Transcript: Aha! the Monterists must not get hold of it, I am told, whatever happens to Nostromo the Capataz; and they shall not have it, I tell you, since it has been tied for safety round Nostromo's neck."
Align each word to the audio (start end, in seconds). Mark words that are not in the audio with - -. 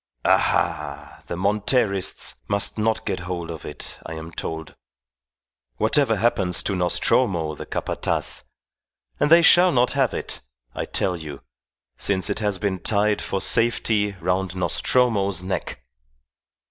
Aha! 0.25 1.21
the 1.27 1.35
Monterists 1.37 2.33
must 2.47 2.79
not 2.79 3.05
get 3.05 3.19
hold 3.19 3.51
of 3.51 3.65
it, 3.67 3.99
I 4.03 4.15
am 4.15 4.31
told, 4.31 4.73
whatever 5.77 6.15
happens 6.15 6.63
to 6.63 6.75
Nostromo 6.75 7.53
the 7.53 7.67
Capataz; 7.67 8.43
and 9.19 9.29
they 9.29 9.43
shall 9.43 9.71
not 9.71 9.91
have 9.91 10.15
it, 10.15 10.41
I 10.73 10.85
tell 10.85 11.15
you, 11.15 11.43
since 11.97 12.31
it 12.31 12.39
has 12.39 12.57
been 12.57 12.79
tied 12.79 13.21
for 13.21 13.39
safety 13.39 14.13
round 14.19 14.55
Nostromo's 14.55 15.43
neck." 15.43 15.83